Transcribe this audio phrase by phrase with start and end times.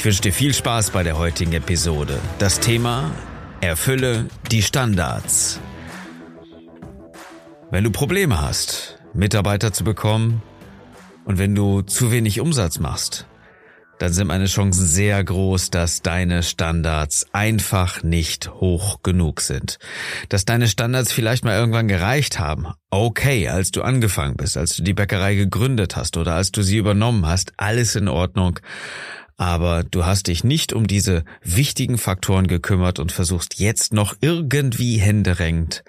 [0.00, 2.18] Ich wünsche dir viel Spaß bei der heutigen Episode.
[2.38, 3.12] Das Thema
[3.60, 5.60] Erfülle die Standards.
[7.70, 10.40] Wenn du Probleme hast, Mitarbeiter zu bekommen,
[11.26, 13.26] und wenn du zu wenig Umsatz machst,
[13.98, 19.78] dann sind meine Chancen sehr groß, dass deine Standards einfach nicht hoch genug sind.
[20.30, 22.68] Dass deine Standards vielleicht mal irgendwann gereicht haben.
[22.88, 26.78] Okay, als du angefangen bist, als du die Bäckerei gegründet hast oder als du sie
[26.78, 28.60] übernommen hast, alles in Ordnung.
[29.40, 34.98] Aber du hast dich nicht um diese wichtigen Faktoren gekümmert und versuchst jetzt noch irgendwie
[34.98, 35.82] händeringend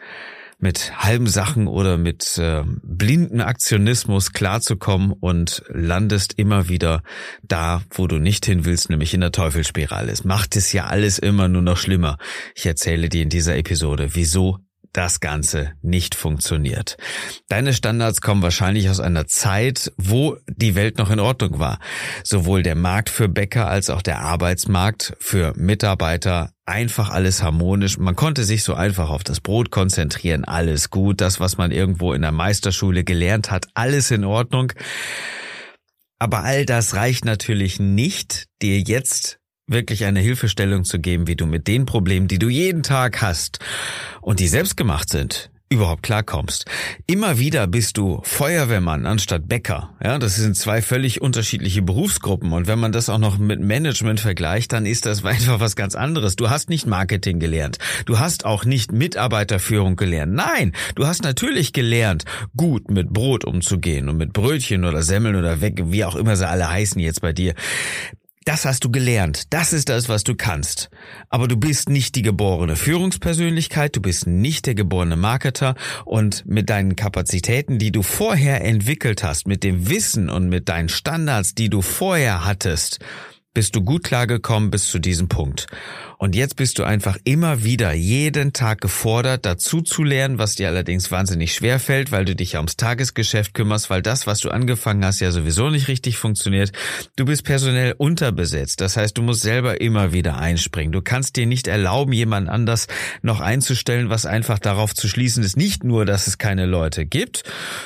[0.58, 7.04] mit halben Sachen oder mit äh, blinden Aktionismus klarzukommen und landest immer wieder
[7.44, 10.14] da, wo du nicht hin willst, nämlich in der Teufelsspirale.
[10.14, 12.20] Es macht es ja alles immer nur noch schlimmer.
[12.56, 14.60] Ich erzähle dir in dieser Episode, wieso
[14.94, 16.97] das Ganze nicht funktioniert.
[17.47, 21.80] Deine Standards kommen wahrscheinlich aus einer Zeit, wo die Welt noch in Ordnung war.
[22.23, 27.97] Sowohl der Markt für Bäcker als auch der Arbeitsmarkt für Mitarbeiter einfach alles harmonisch.
[27.97, 30.45] Man konnte sich so einfach auf das Brot konzentrieren.
[30.45, 31.22] Alles gut.
[31.22, 34.73] Das, was man irgendwo in der Meisterschule gelernt hat, alles in Ordnung.
[36.19, 39.41] Aber all das reicht natürlich nicht, dir jetzt
[39.72, 43.60] wirklich eine Hilfestellung zu geben, wie du mit den Problemen, die du jeden Tag hast
[44.22, 46.66] und die selbst gemacht sind, überhaupt klarkommst.
[47.08, 49.96] Immer wieder bist du Feuerwehrmann anstatt Bäcker.
[50.04, 52.52] Ja, das sind zwei völlig unterschiedliche Berufsgruppen.
[52.52, 55.96] Und wenn man das auch noch mit Management vergleicht, dann ist das einfach was ganz
[55.96, 56.36] anderes.
[56.36, 57.78] Du hast nicht Marketing gelernt.
[58.06, 60.34] Du hast auch nicht Mitarbeiterführung gelernt.
[60.34, 62.26] Nein, du hast natürlich gelernt,
[62.58, 66.48] gut mit Brot umzugehen und mit Brötchen oder Semmeln oder weg, wie auch immer sie
[66.48, 67.56] alle heißen jetzt bei dir.
[68.44, 69.53] Das hast du gelernt.
[69.53, 70.90] Das ist das, was du kannst.
[71.29, 75.75] Aber du bist nicht die geborene Führungspersönlichkeit, du bist nicht der geborene Marketer
[76.06, 80.90] und mit deinen Kapazitäten, die du vorher entwickelt hast, mit dem Wissen und mit deinen
[80.90, 82.97] Standards, die du vorher hattest,
[83.53, 85.67] bist du gut klargekommen bis zu diesem Punkt.
[86.17, 90.67] Und jetzt bist du einfach immer wieder jeden Tag gefordert, dazu zu lernen, was dir
[90.67, 94.51] allerdings wahnsinnig schwer fällt, weil du dich ja ums Tagesgeschäft kümmerst, weil das, was du
[94.51, 96.72] angefangen hast, ja sowieso nicht richtig funktioniert.
[97.16, 98.81] Du bist personell unterbesetzt.
[98.81, 100.91] Das heißt, du musst selber immer wieder einspringen.
[100.91, 102.88] Du kannst dir nicht erlauben, jemand anders
[103.23, 105.57] noch einzustellen, was einfach darauf zu schließen ist.
[105.57, 107.44] Nicht nur, dass es keine Leute gibt.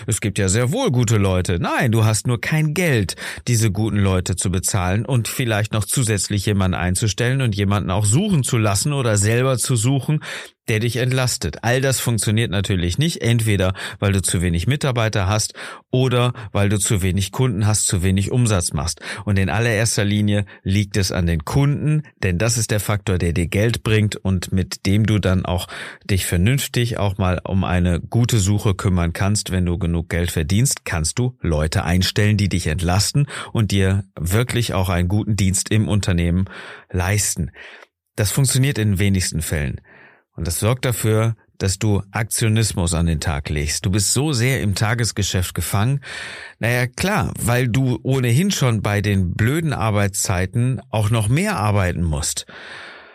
[0.08, 1.58] Es gibt ja sehr wohl gute Leute.
[1.58, 3.16] Nein, du hast nur kein Geld,
[3.48, 8.44] diese guten Leute zu bezahlen und vielleicht noch zusätzlich jemanden einzustellen und jemanden auch suchen
[8.44, 10.22] zu lassen oder selber zu suchen,
[10.68, 11.58] der dich entlastet.
[11.64, 15.54] All das funktioniert natürlich nicht, entweder weil du zu wenig Mitarbeiter hast
[15.92, 19.02] oder weil du zu wenig Kunden hast, zu wenig Umsatz machst.
[19.26, 23.34] Und in allererster Linie liegt es an den Kunden, denn das ist der Faktor, der
[23.34, 25.68] dir Geld bringt und mit dem du dann auch
[26.04, 29.52] dich vernünftig auch mal um eine gute Suche kümmern kannst.
[29.52, 34.74] Wenn du genug Geld verdienst, kannst du Leute einstellen, die dich entlasten und dir wirklich
[34.74, 36.46] auch einen guten Dienst im Unternehmen
[36.92, 37.52] leisten.
[38.16, 39.82] Das funktioniert in wenigsten Fällen.
[40.36, 43.86] Und das sorgt dafür, dass du Aktionismus an den Tag legst.
[43.86, 46.02] Du bist so sehr im Tagesgeschäft gefangen.
[46.60, 52.46] Naja, klar, weil du ohnehin schon bei den blöden Arbeitszeiten auch noch mehr arbeiten musst.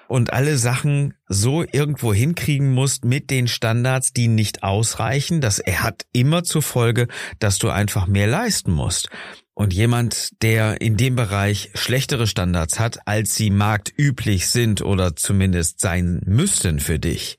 [0.09, 5.41] Und alle Sachen so irgendwo hinkriegen musst mit den Standards, die nicht ausreichen.
[5.41, 7.07] Das hat immer zur Folge,
[7.39, 9.09] dass du einfach mehr leisten musst.
[9.55, 15.81] Und jemand, der in dem Bereich schlechtere Standards hat, als sie marktüblich sind oder zumindest
[15.81, 17.37] sein müssten für dich,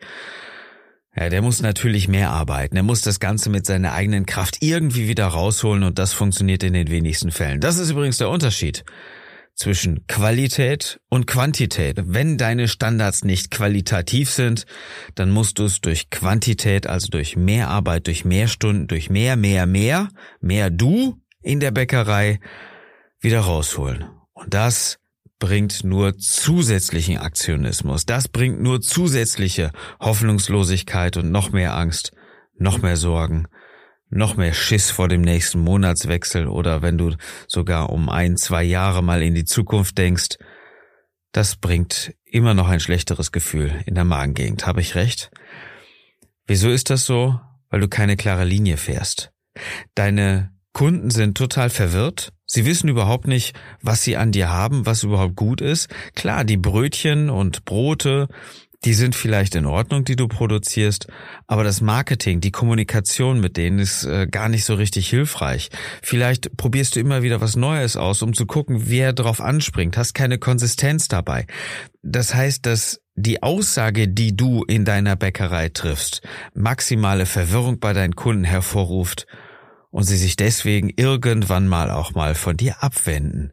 [1.15, 2.77] ja, der muss natürlich mehr arbeiten.
[2.77, 6.73] Er muss das Ganze mit seiner eigenen Kraft irgendwie wieder rausholen und das funktioniert in
[6.73, 7.59] den wenigsten Fällen.
[7.59, 8.85] Das ist übrigens der Unterschied
[9.55, 11.97] zwischen Qualität und Quantität.
[12.05, 14.65] Wenn deine Standards nicht qualitativ sind,
[15.15, 19.35] dann musst du es durch Quantität, also durch mehr Arbeit, durch mehr Stunden, durch mehr,
[19.35, 20.09] mehr, mehr,
[20.39, 22.39] mehr du in der Bäckerei
[23.19, 24.09] wieder rausholen.
[24.33, 24.99] Und das
[25.39, 28.05] bringt nur zusätzlichen Aktionismus.
[28.05, 32.11] Das bringt nur zusätzliche Hoffnungslosigkeit und noch mehr Angst,
[32.57, 33.47] noch mehr Sorgen,
[34.09, 37.15] noch mehr Schiss vor dem nächsten Monatswechsel oder wenn du
[37.47, 40.37] sogar um ein, zwei Jahre mal in die Zukunft denkst.
[41.31, 44.67] Das bringt immer noch ein schlechteres Gefühl in der Magengegend.
[44.67, 45.31] Habe ich recht?
[46.45, 47.39] Wieso ist das so?
[47.69, 49.31] Weil du keine klare Linie fährst.
[49.95, 52.31] Deine Kunden sind total verwirrt.
[52.45, 55.89] Sie wissen überhaupt nicht, was sie an dir haben, was überhaupt gut ist.
[56.15, 58.27] Klar, die Brötchen und Brote,
[58.83, 61.07] die sind vielleicht in Ordnung, die du produzierst,
[61.45, 65.69] aber das Marketing, die Kommunikation mit denen ist äh, gar nicht so richtig hilfreich.
[66.01, 70.13] Vielleicht probierst du immer wieder was Neues aus, um zu gucken, wer drauf anspringt, hast
[70.13, 71.45] keine Konsistenz dabei.
[72.01, 76.21] Das heißt, dass die Aussage, die du in deiner Bäckerei triffst,
[76.55, 79.27] maximale Verwirrung bei deinen Kunden hervorruft
[79.91, 83.51] und sie sich deswegen irgendwann mal auch mal von dir abwenden.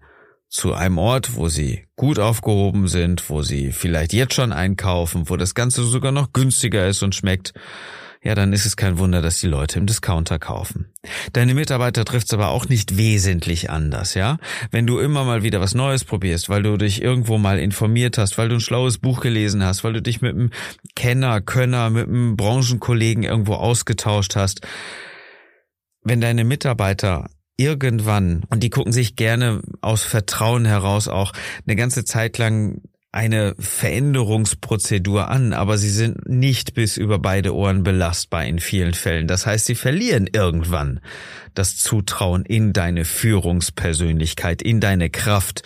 [0.48, 5.36] Zu einem Ort, wo sie gut aufgehoben sind, wo sie vielleicht jetzt schon einkaufen, wo
[5.36, 7.52] das Ganze sogar noch günstiger ist und schmeckt,
[8.22, 10.86] ja, dann ist es kein Wunder, dass die Leute im Discounter kaufen.
[11.32, 14.38] Deine Mitarbeiter trifft's aber auch nicht wesentlich anders, ja?
[14.70, 18.36] Wenn du immer mal wieder was Neues probierst, weil du dich irgendwo mal informiert hast,
[18.36, 20.50] weil du ein schlaues Buch gelesen hast, weil du dich mit einem
[20.96, 24.62] Kenner, Könner, mit einem Branchenkollegen irgendwo ausgetauscht hast,
[26.08, 31.32] wenn deine Mitarbeiter irgendwann, und die gucken sich gerne aus Vertrauen heraus auch
[31.66, 37.82] eine ganze Zeit lang eine Veränderungsprozedur an, aber sie sind nicht bis über beide Ohren
[37.82, 39.26] belastbar in vielen Fällen.
[39.26, 41.00] Das heißt, sie verlieren irgendwann
[41.54, 45.62] das Zutrauen in deine Führungspersönlichkeit, in deine Kraft,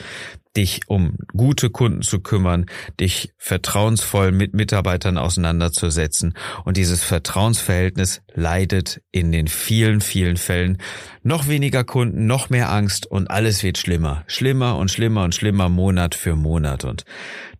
[0.56, 2.66] dich um gute Kunden zu kümmern,
[3.00, 6.34] dich vertrauensvoll mit Mitarbeitern auseinanderzusetzen.
[6.64, 10.78] Und dieses Vertrauensverhältnis leidet in den vielen, vielen Fällen
[11.22, 14.24] noch weniger Kunden, noch mehr Angst und alles wird schlimmer.
[14.26, 16.84] Schlimmer und schlimmer und schlimmer Monat für Monat.
[16.84, 17.04] Und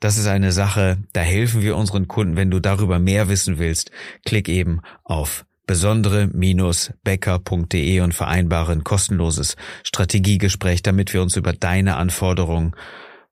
[0.01, 2.37] das ist eine Sache, da helfen wir unseren Kunden.
[2.37, 3.91] Wenn du darüber mehr wissen willst,
[4.25, 12.75] klick eben auf besondere-becker.de und vereinbare ein kostenloses Strategiegespräch, damit wir uns über deine Anforderungen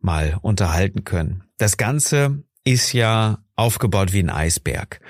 [0.01, 1.45] mal unterhalten können.
[1.59, 5.01] Das Ganze ist ja aufgebaut wie ein Eisberg.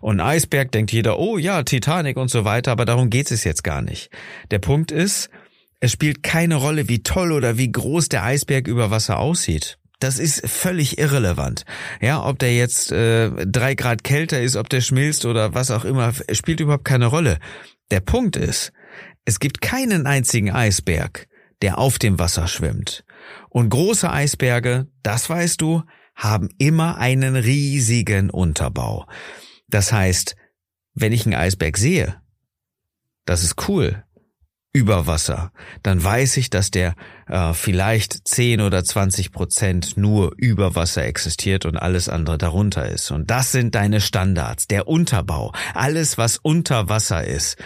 [0.00, 3.64] Und Eisberg denkt jeder, oh ja, Titanic und so weiter, aber darum geht es jetzt
[3.64, 4.10] gar nicht.
[4.50, 5.30] Der Punkt ist,
[5.80, 9.78] es spielt keine Rolle, wie toll oder wie groß der Eisberg über Wasser aussieht.
[9.98, 11.64] Das ist völlig irrelevant.
[12.00, 15.84] Ja, ob der jetzt äh, drei Grad kälter ist, ob der schmilzt oder was auch
[15.84, 17.38] immer, spielt überhaupt keine Rolle.
[17.90, 18.72] Der Punkt ist,
[19.24, 21.26] es gibt keinen einzigen Eisberg,
[21.62, 23.04] der auf dem Wasser schwimmt.
[23.48, 25.82] Und große Eisberge, das weißt du,
[26.14, 29.06] haben immer einen riesigen Unterbau.
[29.68, 30.36] Das heißt,
[30.94, 32.20] wenn ich einen Eisberg sehe,
[33.24, 34.05] das ist cool
[34.76, 35.52] über Wasser,
[35.82, 36.96] dann weiß ich, dass der
[37.28, 43.10] äh, vielleicht 10 oder 20 Prozent nur über Wasser existiert und alles andere darunter ist.
[43.10, 47.56] Und das sind deine Standards, der Unterbau, alles, was unter Wasser ist.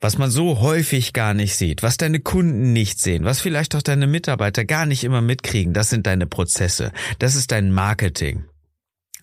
[0.00, 3.82] Was man so häufig gar nicht sieht, was deine Kunden nicht sehen, was vielleicht auch
[3.82, 6.90] deine Mitarbeiter gar nicht immer mitkriegen, das sind deine Prozesse,
[7.20, 8.44] das ist dein Marketing.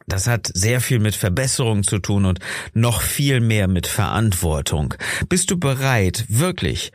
[0.08, 2.40] Das hat sehr viel mit Verbesserung zu tun und
[2.74, 4.94] noch viel mehr mit Verantwortung.
[5.30, 6.92] Bist du bereit, wirklich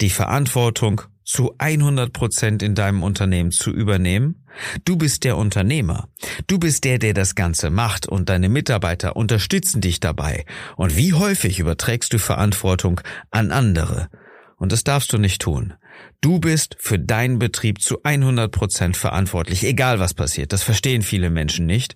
[0.00, 4.44] die Verantwortung zu 100 Prozent in deinem Unternehmen zu übernehmen?
[4.84, 6.08] Du bist der Unternehmer.
[6.48, 10.44] Du bist der, der das Ganze macht und deine Mitarbeiter unterstützen dich dabei.
[10.76, 14.08] Und wie häufig überträgst du Verantwortung an andere?
[14.56, 15.74] Und das darfst du nicht tun.
[16.20, 20.52] Du bist für deinen Betrieb zu 100 Prozent verantwortlich, egal was passiert.
[20.52, 21.94] Das verstehen viele Menschen nicht.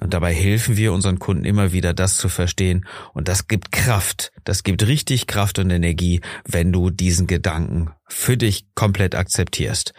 [0.00, 2.86] Und dabei helfen wir unseren Kunden immer wieder, das zu verstehen.
[3.14, 4.32] Und das gibt Kraft.
[4.44, 9.94] Das gibt richtig Kraft und Energie, wenn du diesen Gedanken für dich komplett akzeptierst.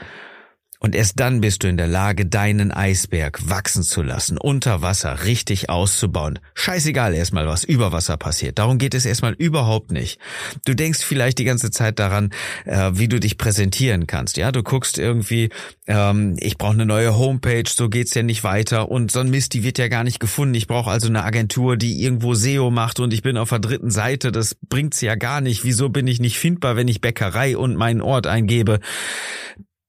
[0.79, 5.23] Und erst dann bist du in der Lage, deinen Eisberg wachsen zu lassen, unter Wasser
[5.25, 6.39] richtig auszubauen.
[6.53, 8.59] Scheißegal erstmal, was über Wasser passiert.
[8.59, 10.19] Darum geht es erstmal überhaupt nicht.
[10.65, 12.31] Du denkst vielleicht die ganze Zeit daran,
[12.65, 14.37] äh, wie du dich präsentieren kannst.
[14.37, 15.49] Ja, du guckst irgendwie,
[15.87, 18.89] ähm, ich brauche eine neue Homepage, so geht's ja nicht weiter.
[18.89, 20.53] Und so ein Mist, die wird ja gar nicht gefunden.
[20.53, 23.89] Ich brauche also eine Agentur, die irgendwo SEO macht und ich bin auf der dritten
[23.89, 24.31] Seite.
[24.31, 25.63] Das bringt's ja gar nicht.
[25.63, 28.79] Wieso bin ich nicht findbar, wenn ich Bäckerei und meinen Ort eingebe?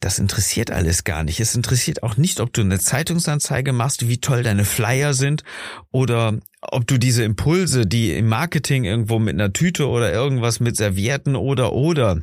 [0.00, 1.40] Das interessiert alles gar nicht.
[1.40, 5.42] Es interessiert auch nicht, ob du eine Zeitungsanzeige machst, wie toll deine Flyer sind
[5.90, 10.76] oder ob du diese Impulse, die im Marketing irgendwo mit einer Tüte oder irgendwas mit
[10.76, 12.22] Servietten oder oder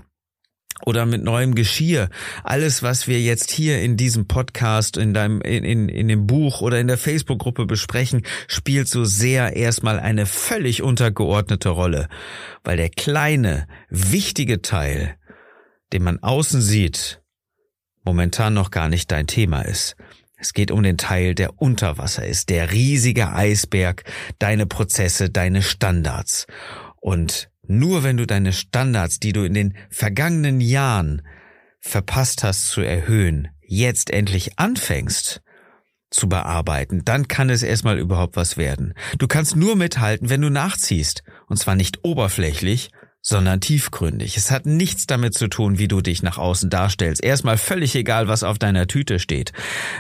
[0.84, 2.10] oder mit neuem Geschirr.
[2.44, 6.62] Alles, was wir jetzt hier in diesem Podcast, in deinem, in, in, in dem Buch
[6.62, 12.10] oder in der Facebook-Gruppe besprechen, spielt so sehr erstmal eine völlig untergeordnete Rolle.
[12.64, 15.16] Weil der kleine, wichtige Teil,
[15.94, 17.22] den man außen sieht,
[18.06, 19.96] momentan noch gar nicht dein Thema ist.
[20.38, 24.04] Es geht um den Teil, der unter Wasser ist, der riesige Eisberg,
[24.38, 26.46] deine Prozesse, deine Standards.
[27.00, 31.22] Und nur wenn du deine Standards, die du in den vergangenen Jahren
[31.80, 35.42] verpasst hast zu erhöhen, jetzt endlich anfängst
[36.12, 38.94] zu bearbeiten, dann kann es erstmal überhaupt was werden.
[39.18, 41.24] Du kannst nur mithalten, wenn du nachziehst.
[41.48, 42.90] Und zwar nicht oberflächlich,
[43.28, 44.38] sondern tiefgründig.
[44.38, 47.24] Es hat nichts damit zu tun, wie du dich nach außen darstellst.
[47.24, 49.52] Erstmal völlig egal, was auf deiner Tüte steht.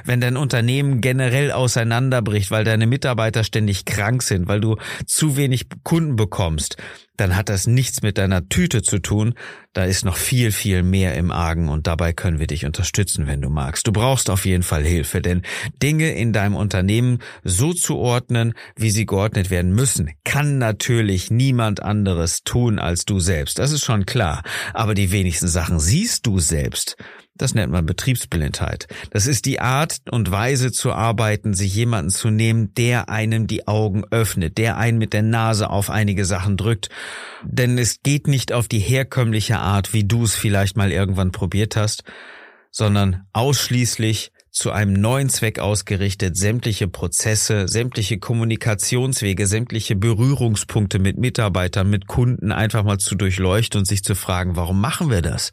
[0.04, 4.78] Wenn dein Unternehmen generell auseinanderbricht, weil deine Mitarbeiter ständig krank sind, weil du
[5.08, 6.78] zu wenig Kunden bekommst,
[7.18, 9.34] dann hat das nichts mit deiner Tüte zu tun.
[9.74, 13.42] Da ist noch viel, viel mehr im Argen und dabei können wir dich unterstützen, wenn
[13.42, 13.88] du magst.
[13.88, 15.42] Du brauchst auf jeden Fall Hilfe, denn
[15.82, 21.82] Dinge in deinem Unternehmen so zu ordnen, wie sie geordnet werden müssen, kann natürlich niemand
[21.82, 23.60] anderes tun als du selbst.
[23.60, 24.44] Das ist schon klar.
[24.74, 26.96] Aber die wenigsten Sachen siehst du selbst.
[27.38, 28.88] Das nennt man Betriebsblindheit.
[29.10, 33.68] Das ist die Art und Weise zu arbeiten, sich jemanden zu nehmen, der einem die
[33.68, 36.90] Augen öffnet, der einen mit der Nase auf einige Sachen drückt.
[37.44, 41.76] Denn es geht nicht auf die herkömmliche Art, wie du es vielleicht mal irgendwann probiert
[41.76, 42.06] hast,
[42.72, 51.90] sondern ausschließlich zu einem neuen Zweck ausgerichtet, sämtliche Prozesse, sämtliche Kommunikationswege, sämtliche Berührungspunkte mit Mitarbeitern,
[51.90, 55.52] mit Kunden einfach mal zu durchleuchten und sich zu fragen, warum machen wir das?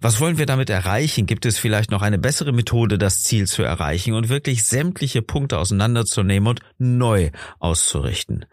[0.00, 1.26] Was wollen wir damit erreichen?
[1.26, 5.58] Gibt es vielleicht noch eine bessere Methode, das Ziel zu erreichen und wirklich sämtliche Punkte
[5.58, 8.46] auseinanderzunehmen und neu auszurichten?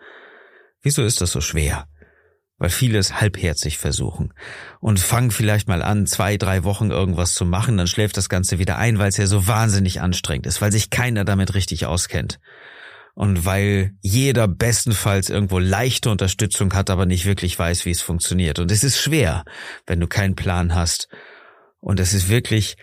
[0.82, 1.88] Wieso ist das so schwer?
[2.58, 4.34] Weil viele es halbherzig versuchen
[4.80, 8.60] und fangen vielleicht mal an, zwei, drei Wochen irgendwas zu machen, dann schläft das Ganze
[8.60, 12.40] wieder ein, weil es ja so wahnsinnig anstrengend ist, weil sich keiner damit richtig auskennt.
[13.14, 18.60] Und weil jeder bestenfalls irgendwo leichte Unterstützung hat, aber nicht wirklich weiß, wie es funktioniert.
[18.60, 19.46] Und es ist schwer,
[19.88, 21.08] wenn du keinen Plan hast.
[21.80, 22.76] Und es ist wirklich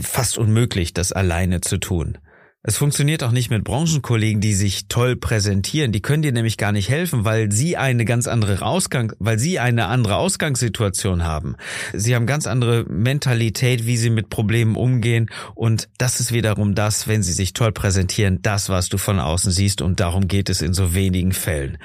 [0.00, 2.16] fast unmöglich, das alleine zu tun.
[2.62, 5.92] Es funktioniert auch nicht mit Branchenkollegen, die sich toll präsentieren.
[5.92, 9.58] Die können dir nämlich gar nicht helfen, weil sie eine ganz andere Ausgang, weil sie
[9.58, 11.56] eine andere Ausgangssituation haben.
[11.94, 15.30] Sie haben ganz andere Mentalität, wie sie mit Problemen umgehen.
[15.54, 19.50] Und das ist wiederum das, wenn sie sich toll präsentieren, das, was du von außen
[19.50, 19.80] siehst.
[19.80, 21.78] Und darum geht es in so wenigen Fällen.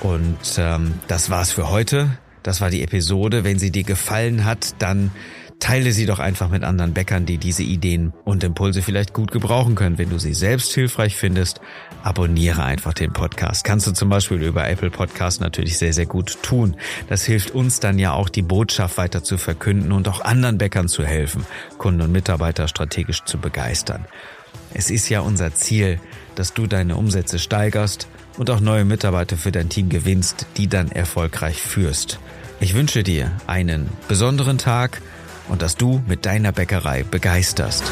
[0.00, 2.18] Und ähm, das war's für heute.
[2.42, 3.42] Das war die Episode.
[3.42, 5.10] Wenn sie dir gefallen hat, dann
[5.58, 9.74] Teile sie doch einfach mit anderen Bäckern, die diese Ideen und Impulse vielleicht gut gebrauchen
[9.74, 9.98] können.
[9.98, 11.60] Wenn du sie selbst hilfreich findest,
[12.02, 13.64] abonniere einfach den Podcast.
[13.64, 16.76] Kannst du zum Beispiel über Apple Podcast natürlich sehr, sehr gut tun.
[17.08, 20.88] Das hilft uns dann ja auch, die Botschaft weiter zu verkünden und auch anderen Bäckern
[20.88, 21.46] zu helfen,
[21.78, 24.04] Kunden und Mitarbeiter strategisch zu begeistern.
[24.74, 26.00] Es ist ja unser Ziel,
[26.34, 30.90] dass du deine Umsätze steigerst und auch neue Mitarbeiter für dein Team gewinnst, die dann
[30.90, 32.20] erfolgreich führst.
[32.60, 35.02] Ich wünsche dir einen besonderen Tag,
[35.48, 37.84] und dass du mit deiner Bäckerei begeisterst.